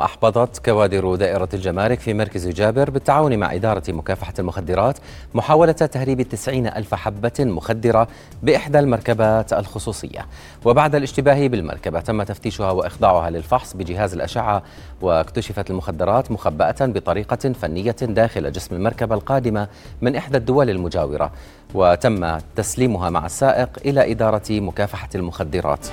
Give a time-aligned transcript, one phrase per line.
[0.00, 4.98] أحبطت كوادر دائرة الجمارك في مركز جابر بالتعاون مع إدارة مكافحة المخدرات
[5.34, 8.08] محاولة تهريب التسعين ألف حبة مخدرة
[8.42, 10.26] بإحدى المركبات الخصوصية.
[10.64, 14.62] وبعد الاشتباه بالمركبة تم تفتيشها وإخضاعها للفحص بجهاز الأشعة
[15.00, 19.68] واكتشفت المخدرات مخبأة بطريقة فنية داخل جسم المركبة القادمة
[20.02, 21.32] من إحدى الدول المجاورة.
[21.74, 25.86] وتم تسليمها مع السائق إلى إدارة مكافحة المخدرات.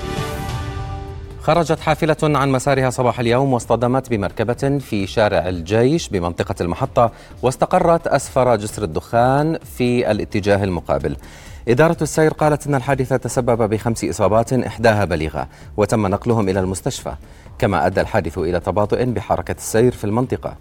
[1.45, 8.55] خرجت حافلة عن مسارها صباح اليوم واصطدمت بمركبة في شارع الجيش بمنطقة المحطة واستقرت أسفر
[8.55, 11.15] جسر الدخان في الاتجاه المقابل.
[11.67, 17.13] إدارة السير قالت أن الحادثة تسبب بخمس إصابات إحداها بليغة وتم نقلهم إلى المستشفى
[17.59, 20.55] كما أدى الحادث إلى تباطؤ بحركة السير في المنطقة.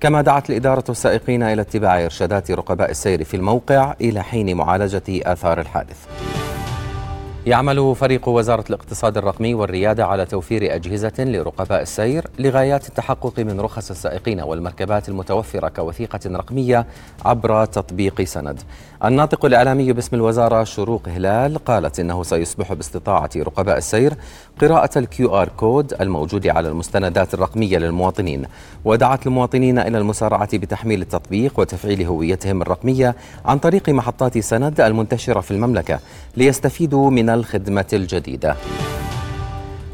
[0.00, 5.60] كما دعت الإدارة السائقين إلى اتباع إرشادات رقباء السير في الموقع إلى حين معالجة آثار
[5.60, 6.06] الحادث.
[7.46, 13.90] يعمل فريق وزارة الاقتصاد الرقمي والريادة على توفير أجهزة لرقباء السير لغايات التحقق من رخص
[13.90, 16.86] السائقين والمركبات المتوفرة كوثيقة رقمية
[17.24, 18.60] عبر تطبيق سند.
[19.04, 24.14] الناطق الإعلامي باسم الوزارة شروق هلال قالت إنه سيصبح باستطاعة رقباء السير
[24.60, 28.44] قراءة ال QR code الموجود على المستندات الرقمية للمواطنين
[28.84, 35.50] ودعت المواطنين إلى المسارعة بتحميل التطبيق وتفعيل هويتهم الرقمية عن طريق محطات سند المنتشرة في
[35.50, 35.98] المملكة
[36.36, 38.56] ليستفيدوا من الخدمة الجديدة.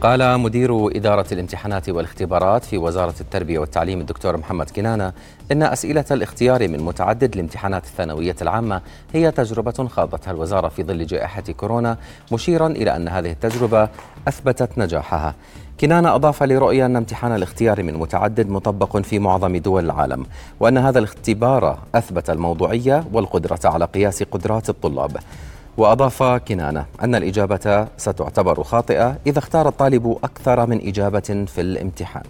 [0.01, 5.13] قال مدير إدارة الامتحانات والاختبارات في وزارة التربية والتعليم الدكتور محمد كنانة
[5.53, 8.81] إن أسئلة الاختيار من متعدد الامتحانات الثانوية العامة
[9.13, 11.97] هي تجربة خاضتها الوزارة في ظل جائحة كورونا
[12.33, 13.89] مشيرا إلى أن هذه التجربة
[14.29, 15.35] أثبتت نجاحها.
[15.81, 20.27] كنانة أضاف لرؤية أن امتحان الاختيار من متعدد مطبق في معظم دول العالم
[20.61, 25.17] وأن هذا الاختبار أثبت الموضوعية والقدرة على قياس قدرات الطلاب.
[25.77, 32.23] وأضاف كنانة أن الإجابة ستعتبر خاطئة إذا اختار الطالب أكثر من إجابة في الامتحان.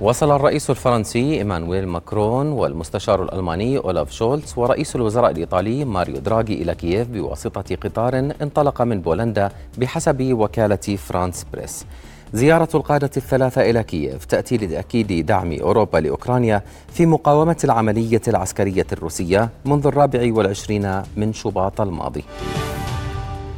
[0.00, 6.74] وصل الرئيس الفرنسي إيمانويل ماكرون والمستشار الألماني أولاف شولتز ورئيس الوزراء الإيطالي ماريو دراغي إلى
[6.74, 11.86] كييف بواسطة قطار انطلق من بولندا بحسب وكالة فرانس بريس.
[12.32, 19.48] زيارة القادة الثلاثة إلى كييف تأتي لتأكيد دعم أوروبا لأوكرانيا في مقاومة العملية العسكرية الروسية
[19.64, 22.24] منذ الرابع والعشرين من شباط الماضي.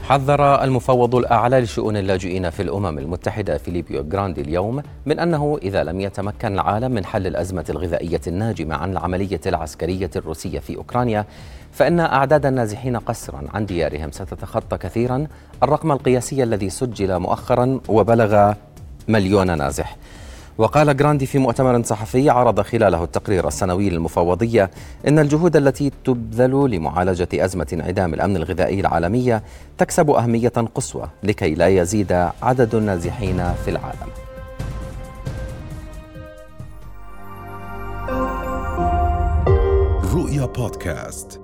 [0.03, 6.01] حذر المفوض الأعلى لشؤون اللاجئين في الأمم المتحدة فيليبيو جراندي اليوم من أنه إذا لم
[6.01, 11.25] يتمكن العالم من حل الأزمة الغذائية الناجمة عن العملية العسكرية الروسية في أوكرانيا
[11.73, 15.27] فإن أعداد النازحين قسرا عن ديارهم ستتخطى كثيرا
[15.63, 18.53] الرقم القياسي الذي سجل مؤخرا وبلغ
[19.09, 19.97] مليون نازح.
[20.59, 24.71] وقال جراندي في مؤتمر صحفي عرض خلاله التقرير السنوي للمفوضية
[25.09, 29.43] إن الجهود التي تبذل لمعالجة أزمة انعدام الأمن الغذائي العالمية
[29.79, 34.09] تكسب أهمية قصوى لكي لا يزيد عدد النازحين في العالم.
[40.15, 41.42] رؤيا بودكاست.